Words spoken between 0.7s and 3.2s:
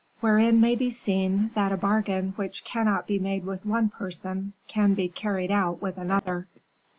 Be Seen that a Bargain Which Cannot Be